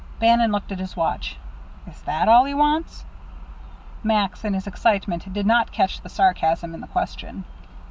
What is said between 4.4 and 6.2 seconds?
in his excitement, did not catch the